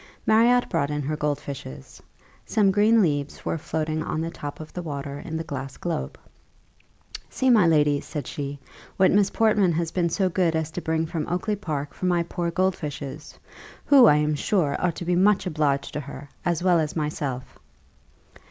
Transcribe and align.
Marriott 0.25 0.67
brought 0.67 0.89
in 0.89 1.03
her 1.03 1.15
gold 1.15 1.37
fishes; 1.39 2.01
some 2.43 2.71
green 2.71 3.03
leaves 3.03 3.45
were 3.45 3.59
floating 3.59 4.01
on 4.01 4.19
the 4.19 4.31
top 4.31 4.59
of 4.59 4.73
the 4.73 4.81
water 4.81 5.19
in 5.19 5.37
the 5.37 5.43
glass 5.43 5.77
globe. 5.77 6.17
"See, 7.29 7.51
my 7.51 7.67
lady," 7.67 8.01
said 8.01 8.25
she, 8.25 8.57
"what 8.97 9.11
Miss 9.11 9.29
Portman 9.29 9.73
has 9.73 9.91
been 9.91 10.09
so 10.09 10.27
good 10.27 10.55
as 10.55 10.71
to 10.71 10.81
bring 10.81 11.05
from 11.05 11.27
Oakly 11.27 11.55
park 11.55 11.93
for 11.93 12.07
my 12.07 12.23
poor 12.23 12.49
gold 12.49 12.75
fishes, 12.75 13.37
who, 13.85 14.07
I 14.07 14.15
am 14.15 14.33
sure, 14.33 14.75
ought 14.79 14.95
to 14.95 15.05
be 15.05 15.15
much 15.15 15.45
obliged 15.45 15.93
to 15.93 15.99
her, 15.99 16.29
as 16.43 16.63
well 16.63 16.79
as 16.79 16.95
myself." 16.95 17.59